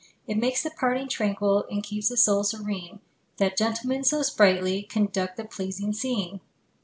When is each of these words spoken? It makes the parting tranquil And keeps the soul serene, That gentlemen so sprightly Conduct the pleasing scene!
It 0.25 0.39
makes 0.39 0.63
the 0.63 0.71
parting 0.71 1.07
tranquil 1.07 1.65
And 1.69 1.83
keeps 1.83 2.09
the 2.09 2.17
soul 2.17 2.43
serene, 2.43 3.01
That 3.37 3.55
gentlemen 3.55 4.03
so 4.03 4.23
sprightly 4.23 4.81
Conduct 4.81 5.37
the 5.37 5.45
pleasing 5.45 5.93
scene! 5.93 6.39